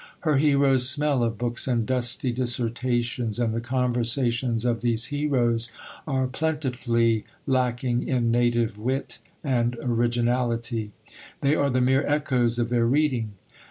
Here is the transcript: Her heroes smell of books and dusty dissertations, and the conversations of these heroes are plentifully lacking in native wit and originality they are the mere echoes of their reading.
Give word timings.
Her 0.21 0.37
heroes 0.37 0.89
smell 0.89 1.21
of 1.23 1.37
books 1.37 1.67
and 1.67 1.85
dusty 1.85 2.31
dissertations, 2.31 3.37
and 3.37 3.53
the 3.53 3.61
conversations 3.61 4.65
of 4.65 4.81
these 4.81 5.05
heroes 5.13 5.69
are 6.07 6.25
plentifully 6.25 7.23
lacking 7.45 8.07
in 8.07 8.31
native 8.31 8.79
wit 8.79 9.19
and 9.43 9.75
originality 9.79 10.91
they 11.41 11.53
are 11.53 11.69
the 11.69 11.81
mere 11.81 12.03
echoes 12.07 12.57
of 12.57 12.69
their 12.69 12.87
reading. 12.87 13.33